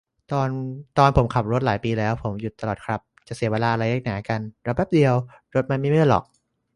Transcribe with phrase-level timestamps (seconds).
[0.97, 5.13] ตอนผมขับ หลายปีแล้ว ผมหยุดตลอดครับ จะเสียเวลาอะไรนักหนากัน รอแป๊บเดียว
[5.55, 6.23] รถมันไม่เมื่อยหรอก